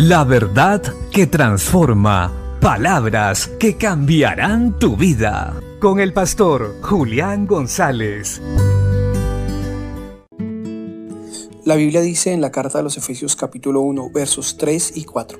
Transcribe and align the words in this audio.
La 0.00 0.22
verdad 0.22 0.80
que 1.10 1.26
transforma. 1.26 2.32
Palabras 2.60 3.48
que 3.58 3.76
cambiarán 3.76 4.78
tu 4.78 4.96
vida. 4.96 5.60
Con 5.80 5.98
el 5.98 6.12
pastor 6.12 6.76
Julián 6.82 7.48
González. 7.48 8.40
La 11.64 11.74
Biblia 11.74 12.00
dice 12.00 12.32
en 12.32 12.40
la 12.40 12.52
carta 12.52 12.78
a 12.78 12.82
los 12.82 12.96
Efesios 12.96 13.34
capítulo 13.34 13.80
1 13.80 14.10
versos 14.10 14.56
3 14.56 14.98
y 14.98 15.02
4. 15.02 15.36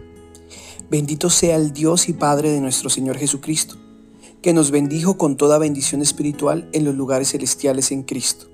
Bendito 0.91 1.31
sea 1.31 1.55
el 1.55 1.73
Dios 1.73 2.09
y 2.09 2.13
Padre 2.15 2.51
de 2.51 2.61
nuestro 2.61 2.91
Señor 2.91 3.17
Jesucristo, 3.17 3.77
que 4.43 4.53
nos 4.53 4.73
bendijo 4.73 5.17
con 5.19 5.37
toda 5.37 5.59
bendición 5.59 6.03
espiritual 6.03 6.69
en 6.73 6.85
los 6.85 6.97
lugares 6.97 7.31
celestiales 7.31 7.93
en 7.93 8.03
Cristo, 8.03 8.47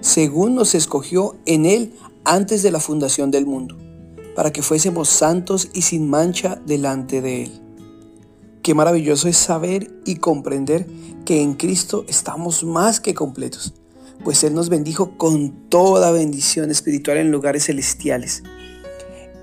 según 0.00 0.54
nos 0.54 0.76
escogió 0.76 1.34
en 1.44 1.66
Él 1.66 1.92
antes 2.24 2.62
de 2.62 2.70
la 2.70 2.78
fundación 2.78 3.32
del 3.32 3.46
mundo 3.46 3.83
para 4.34 4.52
que 4.52 4.62
fuésemos 4.62 5.08
santos 5.08 5.70
y 5.72 5.82
sin 5.82 6.08
mancha 6.08 6.60
delante 6.66 7.20
de 7.20 7.44
Él. 7.44 7.60
Qué 8.62 8.74
maravilloso 8.74 9.28
es 9.28 9.36
saber 9.36 9.90
y 10.04 10.16
comprender 10.16 10.86
que 11.24 11.42
en 11.42 11.54
Cristo 11.54 12.04
estamos 12.08 12.64
más 12.64 13.00
que 13.00 13.14
completos, 13.14 13.74
pues 14.22 14.42
Él 14.44 14.54
nos 14.54 14.68
bendijo 14.68 15.16
con 15.18 15.68
toda 15.68 16.10
bendición 16.10 16.70
espiritual 16.70 17.18
en 17.18 17.30
lugares 17.30 17.66
celestiales. 17.66 18.42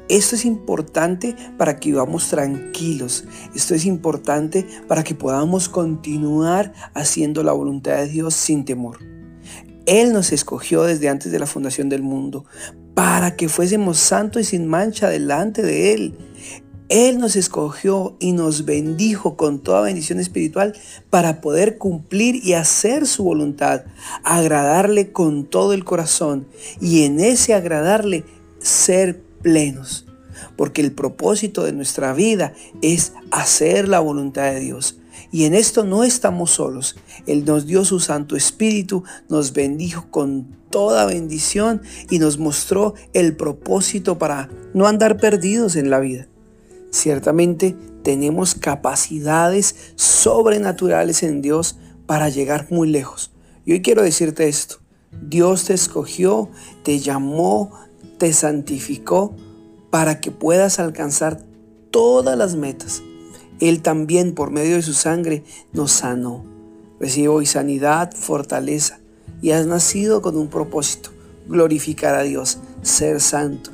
Esto 0.09 0.35
es 0.35 0.43
importante 0.43 1.37
para 1.57 1.79
que 1.79 1.89
vivamos 1.89 2.27
tranquilos. 2.27 3.23
Esto 3.55 3.75
es 3.75 3.85
importante 3.85 4.67
para 4.89 5.05
que 5.05 5.15
podamos 5.15 5.69
continuar 5.69 6.73
haciendo 6.93 7.43
la 7.43 7.53
voluntad 7.53 7.95
de 7.95 8.07
Dios 8.07 8.33
sin 8.33 8.65
temor. 8.65 8.97
Él 9.85 10.11
nos 10.11 10.33
escogió 10.33 10.83
desde 10.83 11.07
antes 11.07 11.31
de 11.31 11.39
la 11.39 11.45
fundación 11.45 11.87
del 11.87 12.03
mundo 12.03 12.43
para 13.01 13.35
que 13.35 13.49
fuésemos 13.49 13.97
santos 13.97 14.43
y 14.43 14.45
sin 14.45 14.67
mancha 14.67 15.09
delante 15.09 15.63
de 15.63 15.95
Él. 15.95 16.13
Él 16.87 17.17
nos 17.17 17.35
escogió 17.35 18.15
y 18.19 18.31
nos 18.31 18.63
bendijo 18.63 19.35
con 19.35 19.57
toda 19.57 19.81
bendición 19.81 20.19
espiritual 20.19 20.77
para 21.09 21.41
poder 21.41 21.79
cumplir 21.79 22.45
y 22.45 22.53
hacer 22.53 23.07
su 23.07 23.23
voluntad, 23.23 23.85
agradarle 24.23 25.11
con 25.11 25.45
todo 25.45 25.73
el 25.73 25.83
corazón 25.83 26.45
y 26.79 27.05
en 27.05 27.19
ese 27.19 27.55
agradarle 27.55 28.23
ser 28.59 29.23
plenos. 29.41 30.05
Porque 30.55 30.81
el 30.81 30.91
propósito 30.91 31.63
de 31.63 31.73
nuestra 31.73 32.13
vida 32.13 32.53
es 32.83 33.13
hacer 33.31 33.87
la 33.87 33.99
voluntad 33.99 34.43
de 34.51 34.59
Dios. 34.59 35.00
Y 35.31 35.45
en 35.45 35.55
esto 35.55 35.85
no 35.85 36.03
estamos 36.03 36.51
solos. 36.51 36.97
Él 37.25 37.45
nos 37.45 37.65
dio 37.65 37.85
su 37.85 37.99
Santo 37.99 38.35
Espíritu, 38.35 39.03
nos 39.29 39.53
bendijo 39.53 40.07
con 40.11 40.57
toda 40.69 41.05
bendición 41.05 41.81
y 42.09 42.19
nos 42.19 42.37
mostró 42.37 42.95
el 43.13 43.35
propósito 43.37 44.17
para 44.17 44.49
no 44.73 44.87
andar 44.87 45.17
perdidos 45.17 45.77
en 45.77 45.89
la 45.89 45.99
vida. 45.99 46.27
Ciertamente 46.91 47.77
tenemos 48.03 48.55
capacidades 48.55 49.75
sobrenaturales 49.95 51.23
en 51.23 51.41
Dios 51.41 51.77
para 52.05 52.27
llegar 52.27 52.67
muy 52.69 52.89
lejos. 52.89 53.31
Y 53.65 53.71
hoy 53.71 53.81
quiero 53.81 54.01
decirte 54.01 54.49
esto. 54.49 54.77
Dios 55.21 55.65
te 55.65 55.73
escogió, 55.73 56.49
te 56.83 56.99
llamó, 56.99 57.71
te 58.17 58.33
santificó 58.33 59.33
para 59.89 60.19
que 60.19 60.31
puedas 60.31 60.79
alcanzar 60.79 61.41
todas 61.91 62.37
las 62.37 62.55
metas 62.55 63.01
él 63.61 63.81
también 63.81 64.33
por 64.33 64.51
medio 64.51 64.75
de 64.75 64.81
su 64.81 64.93
sangre 64.93 65.43
nos 65.71 65.91
sanó. 65.91 66.43
Recibe 66.99 67.29
hoy 67.29 67.45
sanidad, 67.45 68.11
fortaleza 68.13 68.99
y 69.41 69.51
has 69.51 69.65
nacido 69.65 70.21
con 70.21 70.35
un 70.35 70.49
propósito, 70.49 71.11
glorificar 71.47 72.15
a 72.15 72.23
Dios, 72.23 72.59
ser 72.81 73.21
santo. 73.21 73.71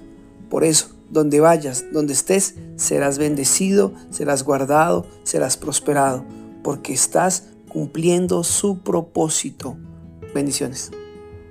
Por 0.49 0.63
eso, 0.63 0.89
donde 1.09 1.39
vayas, 1.39 1.85
donde 1.91 2.13
estés, 2.13 2.55
serás 2.75 3.17
bendecido, 3.17 3.93
serás 4.09 4.43
guardado, 4.43 5.05
serás 5.23 5.58
prosperado, 5.58 6.23
porque 6.64 6.93
estás 6.93 7.45
cumpliendo 7.67 8.43
su 8.43 8.80
propósito. 8.80 9.77
Bendiciones. 10.33 10.92